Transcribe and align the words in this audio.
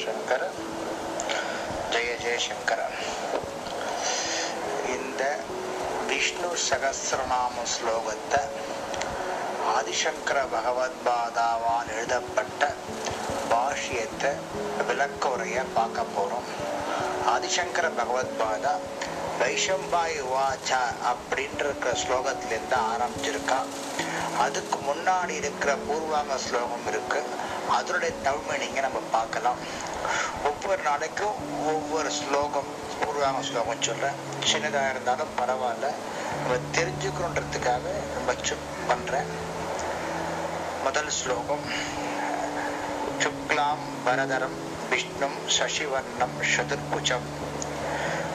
சங்கர 0.00 0.42
ஜெய 1.92 2.10
ஜெயசங்கர. 2.22 2.80
இந்த 4.96 5.22
விஷ்ணு 6.08 6.50
சகசிரநாம 6.68 7.64
ஸ்லோகத்தை 7.72 8.40
ஆதிசங்கர 9.76 10.38
பகவத்பாதாவால் 10.54 11.92
எழுதப்பட்ட 11.96 12.72
பாஷ்யத்தை 13.50 14.32
விளக்க 14.88 15.28
உரைய 15.28 15.60
பார்க்க 15.74 16.12
போறோம். 16.16 16.48
ஆதிசங்கர 17.34 17.88
பகவத்பாதா 18.00 18.74
வைஷம்பாய் 19.40 20.18
வாச்சா 20.34 20.82
அப்படின்ற 21.10 21.62
இருக்கிற 21.68 21.92
ஸ்லோகத்திலிருந்து 22.02 22.78
ஆரம்பிச்சிருக்கா 22.92 23.58
அதுக்கு 24.38 24.78
முன்னாடி 24.78 25.28
இருக்கிற 25.28 25.76
பூர்வாங்க 25.76 26.38
ஸ்லோகம் 26.38 26.86
இருக்கு. 26.86 27.24
அதனுடைய 27.70 28.14
தமிழ் 28.14 28.40
மீனிங்க 28.48 28.80
நம்ம 28.80 28.98
பார்க்கலாம். 29.12 29.56
ஒவ்வொரு 30.44 30.82
நாளைக்கும் 30.82 31.66
ஒவ்வொரு 31.66 32.10
ஸ்லோகம் 32.10 32.66
பூர்வாங்க 33.00 33.42
ஸ்லோகம் 33.42 33.82
சொல்றேன் 33.82 34.18
சின்னதாக 34.52 34.90
இருந்தாலும் 34.90 35.28
பரவாயில்ல. 35.38 35.90
நம்ம 36.38 36.58
தெரிஞ்சுக்கணுன்றதுக்காக 36.72 37.86
நம்ம 38.14 38.40
சுக் 38.42 38.88
பண்றேன் 38.88 39.26
முதல் 40.84 41.10
ஸ்லோகம். 41.10 41.64
சுக்லாம் 43.18 43.82
பரதரம் 44.04 44.70
விஷ்ணும் 44.90 45.38
சசிவர்ணம் 45.58 46.36
சதுர்புஜம். 46.56 47.28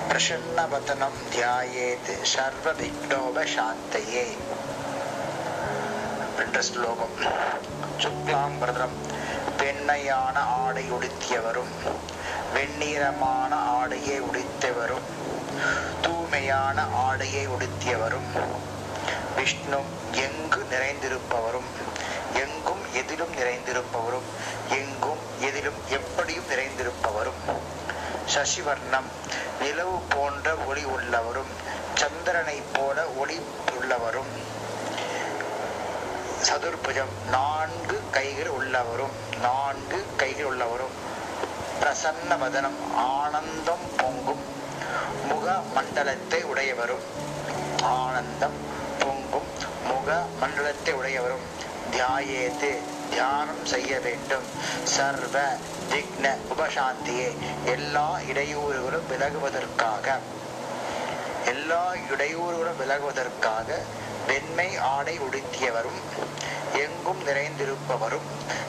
பிரசன்னவதனம் 0.10 1.18
தியாயேத் 1.36 2.22
சர்வ 2.22 2.72
விக்னோப 2.72 3.48
சாந்தையே. 3.56 4.38
என்ற 6.48 6.62
ஸ்லோகம் 6.62 7.16
சுக்லாம் 8.02 8.54
வரதரம் 8.60 8.94
வெண்மையான 9.58 10.36
ஆடை 10.40 10.84
உடுத்தியவரும் 10.92 11.72
வெண்ணிறமான 12.54 13.52
ஆடையை 13.78 14.22
உடுத்தியவரும் 14.22 15.08
தூய்மையான 16.02 16.86
ஆடையை 17.06 17.44
உடுத்தியவரும் 17.48 18.30
விஷ்ணு 19.36 19.80
எங்கு 20.26 20.62
நிறைந்திருப்பவரும் 20.72 21.70
எங்கும் 22.44 22.84
எதிலும் 22.94 23.34
நிறைந்திருப்பவரும் 23.42 24.30
எங்கும் 24.70 25.24
எதிலும் 25.40 25.82
எப்படியும் 25.90 26.50
நிறைந்திருப்பவரும். 26.50 27.42
சசிவர்ணம் 28.36 29.10
நிலவு 29.62 29.98
போன்ற 30.16 30.56
ஒளி 30.68 30.86
உள்ளவரும் 30.96 31.52
சந்திரனை 31.94 32.62
போல 32.74 33.08
ஒளி 33.08 33.40
உள்ளவரும். 33.80 34.34
சதுர்புஜம். 36.50 37.30
நான்கு 37.30 38.04
கைகள் 38.12 38.48
உள்ளவரும் 38.48 39.42
நான்கு 39.42 40.06
கைகள் 40.18 40.46
உள்ளவரும். 40.46 40.96
பிரசன்ன 41.82 42.38
வதனம் 42.38 42.96
ஆனந்தம் 42.96 43.96
பொங்கும். 43.98 44.40
முக 45.28 45.62
மண்டலத்தை 45.74 46.44
உடையவரும். 46.44 47.04
ஆனந்தம் 47.84 48.58
பொங்கும். 49.00 49.48
முக 49.86 50.26
மண்டலத்தை 50.40 50.94
உடையவரும். 50.94 51.46
தியாயேத்து 51.92 52.78
தியானம் 53.10 53.66
செய்ய 53.66 54.00
வேண்டும். 54.00 54.44
சர்வ 54.84 55.40
திக்ன 55.90 56.38
உபசாந்தியே. 56.58 57.36
எல்லா 57.66 58.18
இடையூறுகளும் 58.32 59.08
விலகுவதற்காக. 59.10 60.20
எல்லா 61.52 61.84
இடையூறுகளும் 62.14 62.80
விலகுவதற்காக 62.80 63.70
வெண்மை 64.28 64.70
ஆடை 64.94 65.16
உடுத்தியவரும் 65.20 66.00
எங்கும் 66.84 67.22
நிறைந்திருப்பவரும் 67.28 68.28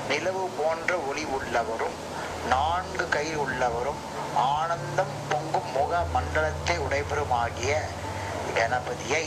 நிலவு 0.09 0.45
போன்ற 0.59 0.99
ஒளி 1.09 1.25
உள்ளவரும் 1.37 1.97
நான்கு 2.49 3.09
கை 3.09 3.27
உள்ளவரும் 3.37 4.01
ஆனந்தம் 4.35 5.15
பொங்கும் 5.31 5.71
முக 5.73 6.03
மண்டலத்தை 6.13 6.77
உடைபெறுமாகிய 6.79 7.73
கணபதியை 8.59 9.25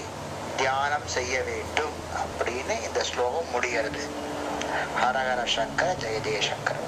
தியானம் 0.57 1.07
செய்ய 1.07 1.35
வேண்டும் 1.41 1.97
அப்படின்னு 2.21 2.75
இந்த 2.87 3.03
ஸ்லோகம் 3.03 3.51
முடிகிறது. 3.51 4.03
ஹரஹர 5.01 5.41
சங்கர 5.55 5.89
ஜெய 5.99 6.17
ஜெயசங்கர் 6.27 6.81